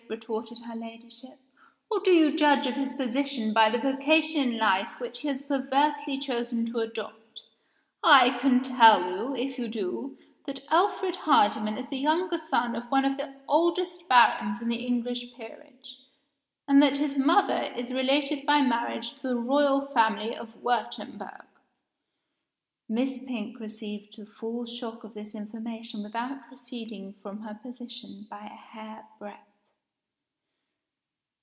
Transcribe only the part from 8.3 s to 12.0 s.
can tell you, if you do, that Alfred Hardyman is the